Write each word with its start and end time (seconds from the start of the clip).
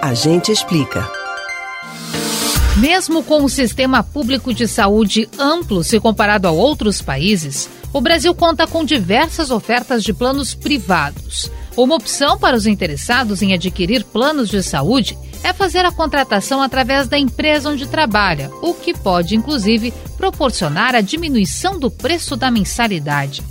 A 0.00 0.14
gente 0.14 0.52
explica. 0.52 1.10
Mesmo 2.76 3.24
com 3.24 3.42
um 3.42 3.48
sistema 3.48 4.04
público 4.04 4.54
de 4.54 4.68
saúde 4.68 5.28
amplo 5.36 5.82
se 5.82 5.98
comparado 5.98 6.46
a 6.46 6.52
outros 6.52 7.02
países, 7.02 7.68
o 7.92 8.00
Brasil 8.00 8.32
conta 8.32 8.64
com 8.64 8.84
diversas 8.84 9.50
ofertas 9.50 10.04
de 10.04 10.12
planos 10.12 10.54
privados. 10.54 11.50
Uma 11.76 11.96
opção 11.96 12.38
para 12.38 12.56
os 12.56 12.64
interessados 12.64 13.42
em 13.42 13.52
adquirir 13.52 14.04
planos 14.04 14.48
de 14.48 14.62
saúde 14.62 15.18
é 15.42 15.52
fazer 15.52 15.84
a 15.84 15.90
contratação 15.90 16.62
através 16.62 17.08
da 17.08 17.18
empresa 17.18 17.70
onde 17.70 17.88
trabalha, 17.88 18.52
o 18.62 18.74
que 18.74 18.94
pode, 18.94 19.34
inclusive, 19.34 19.92
proporcionar 20.16 20.94
a 20.94 21.00
diminuição 21.00 21.76
do 21.76 21.90
preço 21.90 22.36
da 22.36 22.52
mensalidade. 22.52 23.42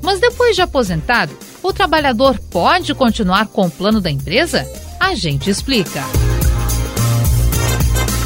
Mas 0.00 0.20
depois 0.20 0.54
de 0.54 0.62
aposentado, 0.62 1.36
o 1.64 1.72
trabalhador 1.72 2.38
pode 2.38 2.94
continuar 2.94 3.48
com 3.48 3.66
o 3.66 3.70
plano 3.70 4.00
da 4.00 4.10
empresa? 4.10 4.64
A 4.98 5.14
gente 5.14 5.50
explica. 5.50 6.04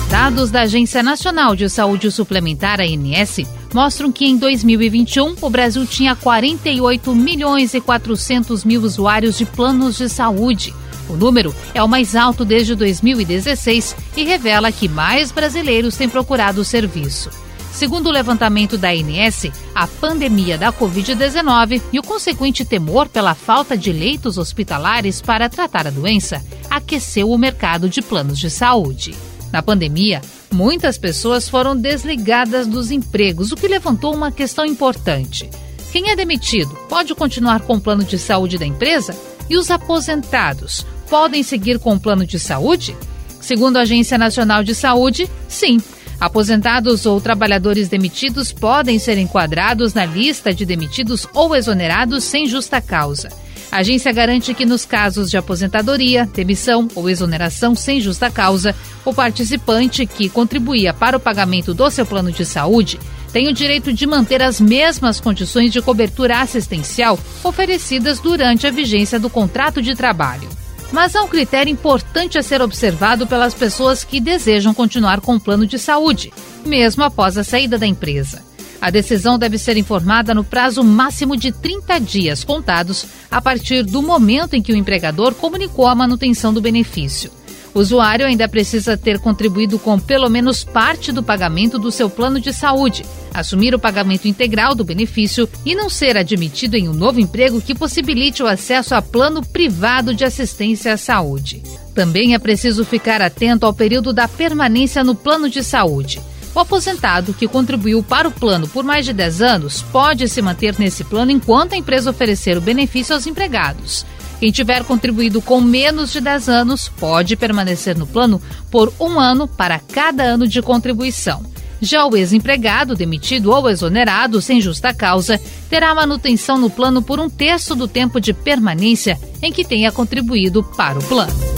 Dados 0.08 0.50
da 0.50 0.62
Agência 0.62 1.02
Nacional 1.02 1.54
de 1.54 1.68
Saúde 1.68 2.10
Suplementar, 2.10 2.80
ANS, 2.80 3.46
mostram 3.72 4.10
que 4.10 4.26
em 4.26 4.36
2021 4.36 5.36
o 5.40 5.50
Brasil 5.50 5.86
tinha 5.86 6.16
48 6.16 7.14
milhões 7.14 7.74
e 7.74 7.80
400 7.80 8.64
mil 8.64 8.82
usuários 8.82 9.38
de 9.38 9.44
planos 9.44 9.96
de 9.96 10.08
saúde. 10.08 10.74
O 11.08 11.14
número 11.14 11.54
é 11.74 11.82
o 11.82 11.88
mais 11.88 12.16
alto 12.16 12.44
desde 12.44 12.74
2016 12.74 13.96
e 14.16 14.24
revela 14.24 14.72
que 14.72 14.88
mais 14.88 15.30
brasileiros 15.30 15.96
têm 15.96 16.08
procurado 16.08 16.60
o 16.60 16.64
serviço. 16.64 17.30
Segundo 17.72 18.08
o 18.08 18.12
levantamento 18.12 18.76
da 18.76 18.90
ANS, 18.90 19.46
a 19.74 19.86
pandemia 19.86 20.58
da 20.58 20.72
Covid-19 20.72 21.80
e 21.92 21.98
o 21.98 22.02
consequente 22.02 22.64
temor 22.64 23.08
pela 23.08 23.34
falta 23.34 23.76
de 23.76 23.92
leitos 23.92 24.38
hospitalares 24.38 25.20
para 25.20 25.48
tratar 25.48 25.86
a 25.86 25.90
doença 25.90 26.44
aqueceu 26.70 27.30
o 27.30 27.36
mercado 27.36 27.88
de 27.88 28.00
planos 28.00 28.38
de 28.38 28.48
saúde. 28.48 29.14
Na 29.52 29.60
pandemia, 29.60 30.22
muitas 30.52 30.96
pessoas 30.96 31.48
foram 31.48 31.76
desligadas 31.76 32.66
dos 32.66 32.90
empregos, 32.92 33.50
o 33.50 33.56
que 33.56 33.66
levantou 33.66 34.14
uma 34.14 34.30
questão 34.30 34.64
importante. 34.64 35.50
Quem 35.92 36.10
é 36.10 36.16
demitido 36.16 36.70
pode 36.88 37.14
continuar 37.14 37.62
com 37.62 37.74
o 37.74 37.80
plano 37.80 38.04
de 38.04 38.16
saúde 38.16 38.56
da 38.56 38.64
empresa? 38.64 39.16
E 39.48 39.56
os 39.56 39.68
aposentados 39.70 40.86
podem 41.08 41.42
seguir 41.42 41.80
com 41.80 41.94
o 41.94 42.00
plano 42.00 42.24
de 42.24 42.38
saúde? 42.38 42.96
Segundo 43.40 43.78
a 43.78 43.80
Agência 43.80 44.16
Nacional 44.16 44.62
de 44.62 44.74
Saúde, 44.74 45.28
sim. 45.48 45.78
Aposentados 46.20 47.06
ou 47.06 47.20
trabalhadores 47.20 47.88
demitidos 47.88 48.52
podem 48.52 48.98
ser 48.98 49.18
enquadrados 49.18 49.94
na 49.94 50.04
lista 50.04 50.54
de 50.54 50.64
demitidos 50.64 51.26
ou 51.34 51.56
exonerados 51.56 52.22
sem 52.22 52.46
justa 52.46 52.80
causa. 52.80 53.30
A 53.72 53.78
agência 53.78 54.12
garante 54.12 54.52
que, 54.52 54.66
nos 54.66 54.84
casos 54.84 55.30
de 55.30 55.36
aposentadoria, 55.36 56.28
demissão 56.34 56.88
ou 56.94 57.08
exoneração 57.08 57.74
sem 57.74 58.00
justa 58.00 58.28
causa, 58.28 58.74
o 59.04 59.14
participante 59.14 60.04
que 60.06 60.28
contribuía 60.28 60.92
para 60.92 61.16
o 61.16 61.20
pagamento 61.20 61.72
do 61.72 61.88
seu 61.88 62.04
plano 62.04 62.32
de 62.32 62.44
saúde 62.44 62.98
tem 63.32 63.48
o 63.48 63.52
direito 63.52 63.92
de 63.92 64.06
manter 64.06 64.42
as 64.42 64.60
mesmas 64.60 65.20
condições 65.20 65.72
de 65.72 65.80
cobertura 65.80 66.40
assistencial 66.40 67.16
oferecidas 67.44 68.18
durante 68.18 68.66
a 68.66 68.72
vigência 68.72 69.20
do 69.20 69.30
contrato 69.30 69.80
de 69.80 69.94
trabalho. 69.94 70.48
Mas 70.90 71.14
há 71.14 71.22
um 71.22 71.28
critério 71.28 71.70
importante 71.70 72.36
a 72.36 72.42
ser 72.42 72.60
observado 72.60 73.24
pelas 73.24 73.54
pessoas 73.54 74.02
que 74.02 74.20
desejam 74.20 74.74
continuar 74.74 75.20
com 75.20 75.36
o 75.36 75.40
plano 75.40 75.64
de 75.64 75.78
saúde, 75.78 76.32
mesmo 76.66 77.04
após 77.04 77.38
a 77.38 77.44
saída 77.44 77.78
da 77.78 77.86
empresa. 77.86 78.49
A 78.80 78.90
decisão 78.90 79.38
deve 79.38 79.58
ser 79.58 79.76
informada 79.76 80.34
no 80.34 80.42
prazo 80.42 80.82
máximo 80.82 81.36
de 81.36 81.52
30 81.52 81.98
dias 81.98 82.42
contados 82.42 83.06
a 83.30 83.40
partir 83.40 83.82
do 83.84 84.00
momento 84.00 84.54
em 84.54 84.62
que 84.62 84.72
o 84.72 84.76
empregador 84.76 85.34
comunicou 85.34 85.86
a 85.86 85.94
manutenção 85.94 86.52
do 86.52 86.62
benefício. 86.62 87.30
O 87.72 87.78
usuário 87.78 88.26
ainda 88.26 88.48
precisa 88.48 88.96
ter 88.96 89.20
contribuído 89.20 89.78
com 89.78 89.98
pelo 89.98 90.28
menos 90.28 90.64
parte 90.64 91.12
do 91.12 91.22
pagamento 91.22 91.78
do 91.78 91.92
seu 91.92 92.10
plano 92.10 92.40
de 92.40 92.52
saúde, 92.52 93.04
assumir 93.32 93.74
o 93.74 93.78
pagamento 93.78 94.26
integral 94.26 94.74
do 94.74 94.84
benefício 94.84 95.48
e 95.64 95.74
não 95.74 95.88
ser 95.88 96.16
admitido 96.16 96.74
em 96.74 96.88
um 96.88 96.92
novo 96.92 97.20
emprego 97.20 97.60
que 97.60 97.74
possibilite 97.74 98.42
o 98.42 98.46
acesso 98.46 98.94
a 98.94 99.00
plano 99.00 99.44
privado 99.44 100.12
de 100.14 100.24
assistência 100.24 100.92
à 100.92 100.96
saúde. 100.96 101.62
Também 101.94 102.34
é 102.34 102.38
preciso 102.40 102.84
ficar 102.84 103.22
atento 103.22 103.64
ao 103.66 103.72
período 103.72 104.12
da 104.12 104.26
permanência 104.26 105.04
no 105.04 105.14
plano 105.14 105.48
de 105.48 105.62
saúde. 105.62 106.20
O 106.54 106.60
aposentado 106.60 107.32
que 107.32 107.46
contribuiu 107.46 108.02
para 108.02 108.28
o 108.28 108.32
plano 108.32 108.66
por 108.68 108.84
mais 108.84 109.04
de 109.04 109.12
10 109.12 109.40
anos 109.40 109.82
pode 109.82 110.28
se 110.28 110.42
manter 110.42 110.78
nesse 110.78 111.04
plano 111.04 111.30
enquanto 111.30 111.74
a 111.74 111.76
empresa 111.76 112.10
oferecer 112.10 112.58
o 112.58 112.60
benefício 112.60 113.14
aos 113.14 113.26
empregados. 113.26 114.04
Quem 114.40 114.50
tiver 114.50 114.84
contribuído 114.84 115.40
com 115.40 115.60
menos 115.60 116.12
de 116.12 116.20
10 116.20 116.48
anos 116.48 116.88
pode 116.88 117.36
permanecer 117.36 117.96
no 117.96 118.06
plano 118.06 118.40
por 118.70 118.92
um 118.98 119.20
ano 119.20 119.46
para 119.46 119.78
cada 119.78 120.22
ano 120.22 120.48
de 120.48 120.60
contribuição. 120.62 121.44
Já 121.80 122.04
o 122.04 122.16
ex-empregado, 122.16 122.94
demitido 122.94 123.50
ou 123.52 123.68
exonerado 123.68 124.40
sem 124.40 124.60
justa 124.60 124.92
causa, 124.92 125.40
terá 125.68 125.94
manutenção 125.94 126.58
no 126.58 126.68
plano 126.68 127.00
por 127.00 127.18
um 127.18 127.30
terço 127.30 127.74
do 127.74 127.88
tempo 127.88 128.20
de 128.20 128.34
permanência 128.34 129.18
em 129.40 129.52
que 129.52 129.64
tenha 129.64 129.90
contribuído 129.92 130.62
para 130.62 130.98
o 130.98 131.02
plano. 131.02 131.49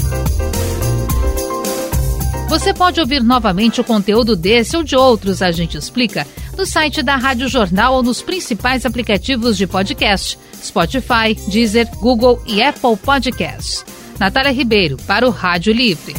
Você 2.52 2.74
pode 2.74 3.00
ouvir 3.00 3.22
novamente 3.22 3.80
o 3.80 3.84
conteúdo 3.84 4.36
desse 4.36 4.76
ou 4.76 4.82
de 4.82 4.94
outros, 4.94 5.40
a 5.40 5.50
gente 5.50 5.78
explica, 5.78 6.26
no 6.54 6.66
site 6.66 7.02
da 7.02 7.16
Rádio 7.16 7.48
Jornal 7.48 7.94
ou 7.94 8.02
nos 8.02 8.20
principais 8.20 8.84
aplicativos 8.84 9.56
de 9.56 9.66
podcast 9.66 10.38
Spotify, 10.62 11.34
Deezer, 11.48 11.88
Google 11.96 12.42
e 12.46 12.62
Apple 12.62 12.94
Podcasts. 12.98 13.86
Natália 14.20 14.52
Ribeiro, 14.52 14.98
para 15.06 15.26
o 15.26 15.30
Rádio 15.30 15.72
Livre. 15.72 16.14